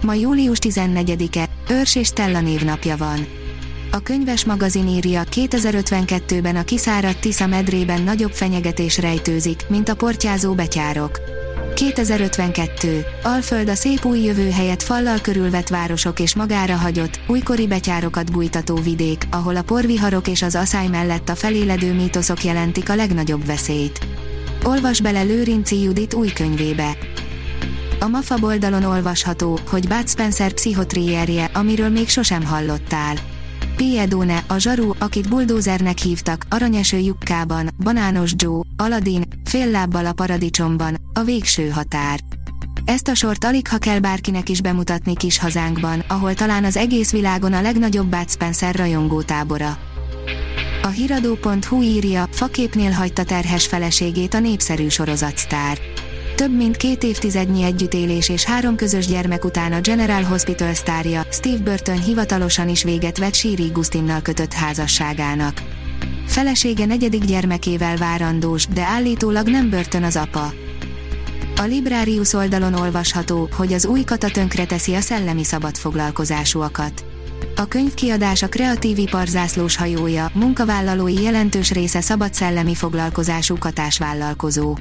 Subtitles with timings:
[0.00, 3.26] Ma július 14-e, Őrs és Stella névnapja van.
[3.90, 10.54] A könyves magazin írja, 2052-ben a kiszáradt Tisza medrében nagyobb fenyegetés rejtőzik, mint a portyázó
[10.54, 11.20] betyárok.
[11.74, 13.04] 2052.
[13.22, 18.76] Alföld a szép új jövő helyett fallal körülvett városok és magára hagyott, újkori betyárokat bújtató
[18.76, 24.06] vidék, ahol a porviharok és az aszály mellett a feléledő mítoszok jelentik a legnagyobb veszélyt.
[24.64, 26.96] Olvas bele Lőrinci Judit új könyvébe.
[28.00, 33.16] A MAFA oldalon olvasható, hogy Bud Spencer pszichotrierje, amiről még sosem hallottál.
[33.76, 40.96] Piedone, a zsaru, akit buldózernek hívtak, aranyeső lyukkában, banános Joe, Aladdin, fél lábbal a paradicsomban,
[41.12, 42.20] a végső határ.
[42.84, 47.10] Ezt a sort alig ha kell bárkinek is bemutatni kis hazánkban, ahol talán az egész
[47.10, 49.78] világon a legnagyobb Bud Spencer rajongótábora.
[50.82, 55.78] A hiradó.hu írja, faképnél hagyta terhes feleségét a népszerű sorozatsztár.
[56.38, 61.58] Több mint két évtizednyi együttélés és három közös gyermek után a General Hospital sztárja, Steve
[61.58, 65.62] Burton hivatalosan is véget vett Siri Gustinnal kötött házasságának.
[66.26, 70.52] Felesége negyedik gyermekével várandós, de állítólag nem Burton az apa.
[71.56, 74.28] A Librarius oldalon olvasható, hogy az új kata
[74.66, 77.04] teszi a szellemi szabadfoglalkozásúakat.
[77.56, 84.76] A könyvkiadás a kreatív ipar zászlós hajója, munkavállalói jelentős része szabad szellemi foglalkozású katásvállalkozó.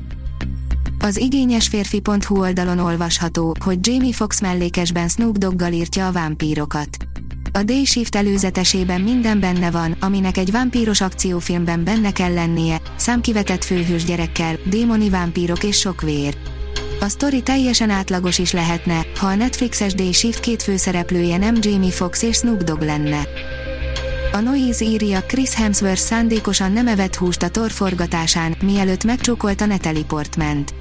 [1.08, 6.98] Az igényes férfi.hu oldalon olvasható, hogy Jamie Fox mellékesben Snoop Doggal írtja a vámpírokat.
[7.52, 13.64] A Day Shift előzetesében minden benne van, aminek egy vámpíros akciófilmben benne kell lennie, számkivetett
[13.64, 16.38] főhős gyerekkel, démoni vámpírok és sok vér.
[17.00, 21.92] A sztori teljesen átlagos is lehetne, ha a Netflixes Day Shift két főszereplője nem Jamie
[21.92, 23.28] Fox és Snoop Dogg lenne.
[24.32, 30.74] A Noise írja, Chris Hemsworth szándékosan nem evett húst a torforgatásán, mielőtt megcsókolta Natalie Portment.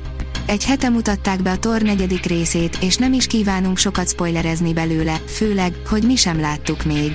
[0.47, 5.21] Egy hete mutatták be a tor negyedik részét, és nem is kívánunk sokat spoilerezni belőle,
[5.27, 7.13] főleg, hogy mi sem láttuk még.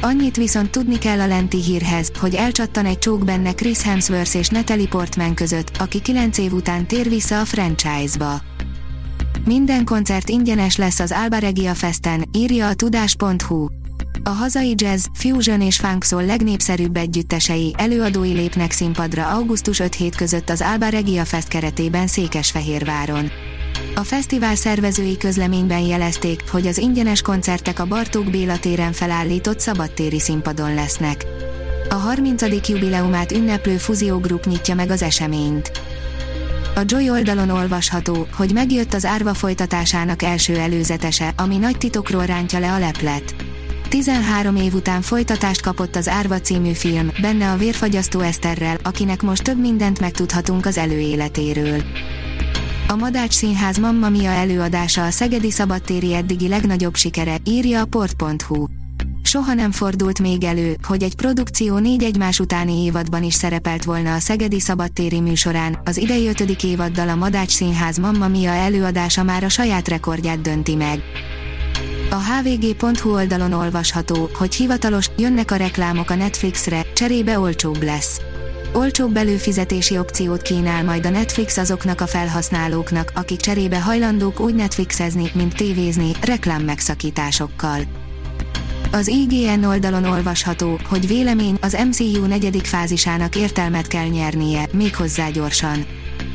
[0.00, 4.48] Annyit viszont tudni kell a lenti hírhez, hogy elcsattan egy csók benne Chris Hemsworth és
[4.48, 8.40] Natalie Portman között, aki 9 év után tér vissza a franchise-ba.
[9.44, 13.66] Minden koncert ingyenes lesz az Alba Regia Festen, írja a tudás.hu.
[14.26, 20.14] A hazai jazz, fusion és funk soul legnépszerűbb együttesei, előadói lépnek színpadra augusztus 5 hét
[20.14, 23.30] között az Alba Regia Fest keretében Székesfehérváron.
[23.94, 30.20] A fesztivál szervezői közleményben jelezték, hogy az ingyenes koncertek a Bartók Béla téren felállított szabadtéri
[30.20, 31.26] színpadon lesznek.
[31.88, 32.68] A 30.
[32.68, 35.70] jubileumát ünneplő Fuzio Group nyitja meg az eseményt.
[36.74, 42.58] A Joy oldalon olvasható, hogy megjött az árva folytatásának első előzetese, ami nagy titokról rántja
[42.58, 43.45] le a leplet.
[43.88, 49.42] 13 év után folytatást kapott az Árva című film, benne a vérfagyasztó Eszterrel, akinek most
[49.42, 51.82] több mindent megtudhatunk az előéletéről.
[52.88, 58.66] A Madács Színház Mamma Mia előadása a Szegedi Szabadtéri eddigi legnagyobb sikere, írja a port.hu.
[59.22, 64.14] Soha nem fordult még elő, hogy egy produkció négy egymás utáni évadban is szerepelt volna
[64.14, 69.44] a Szegedi Szabadtéri műsorán, az idei ötödik évaddal a Madács Színház Mamma Mia előadása már
[69.44, 71.02] a saját rekordját dönti meg.
[72.16, 78.20] A hvg.hu oldalon olvasható, hogy hivatalos, jönnek a reklámok a Netflixre, cserébe olcsóbb lesz.
[78.72, 85.30] Olcsóbb előfizetési opciót kínál majd a Netflix azoknak a felhasználóknak, akik cserébe hajlandók úgy Netflixezni,
[85.34, 87.80] mint tévézni, reklám megszakításokkal.
[88.92, 95.86] Az IGN oldalon olvasható, hogy vélemény az MCU negyedik fázisának értelmet kell nyernie, méghozzá gyorsan.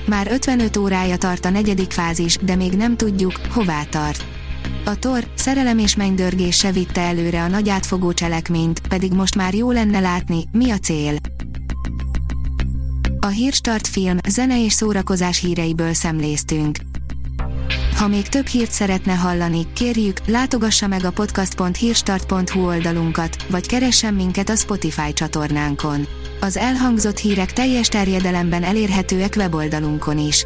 [0.05, 4.40] Már 55 órája tart a negyedik fázis, de még nem tudjuk, hová tart.
[4.85, 9.53] A tor, szerelem és mennydörgés se vitte előre a nagy átfogó cselekményt, pedig most már
[9.53, 11.15] jó lenne látni, mi a cél.
[13.19, 16.77] A Hírstart film, zene és szórakozás híreiből szemléztünk.
[17.95, 24.49] Ha még több hírt szeretne hallani, kérjük, látogassa meg a podcast.hírstart.hu oldalunkat, vagy keressen minket
[24.49, 26.07] a Spotify csatornánkon.
[26.39, 30.45] Az elhangzott hírek teljes terjedelemben elérhetőek weboldalunkon is.